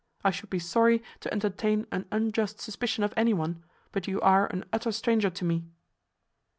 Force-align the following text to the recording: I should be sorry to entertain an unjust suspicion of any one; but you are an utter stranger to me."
I 0.23 0.31
should 0.31 0.49
be 0.49 0.57
sorry 0.57 1.03
to 1.19 1.31
entertain 1.31 1.85
an 1.91 2.07
unjust 2.11 2.59
suspicion 2.59 3.03
of 3.03 3.13
any 3.15 3.35
one; 3.35 3.63
but 3.91 4.07
you 4.07 4.19
are 4.21 4.47
an 4.47 4.63
utter 4.73 4.91
stranger 4.91 5.29
to 5.29 5.45
me." 5.45 5.67